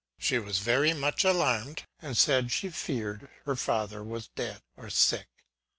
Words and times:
She 0.17 0.39
was 0.39 0.57
very 0.57 0.95
much 0.95 1.23
alarmed, 1.23 1.83
and 2.01 2.17
said 2.17 2.51
she 2.51 2.71
feared 2.71 3.29
her 3.45 3.55
father 3.55 4.03
was 4.03 4.29
dead, 4.29 4.63
or 4.75 4.89
sick. 4.89 5.27